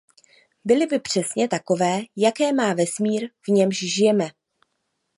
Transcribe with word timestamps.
Byly 0.65 0.85
by 0.87 0.99
přesně 0.99 1.47
takové 1.47 1.99
jaké 2.15 2.53
má 2.53 2.73
vesmír 2.73 3.29
v 3.47 3.47
němž 3.47 3.77
žijeme. 3.77 4.29